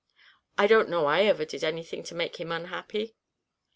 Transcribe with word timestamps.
"I 0.57 0.65
don't 0.65 0.89
know 0.89 1.05
I 1.05 1.25
ever 1.25 1.45
did 1.45 1.63
anything 1.63 2.01
to 2.05 2.15
make 2.15 2.39
him 2.39 2.51
unhappy." 2.51 3.13